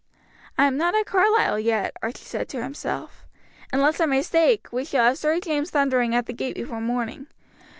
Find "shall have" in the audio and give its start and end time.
4.83-5.19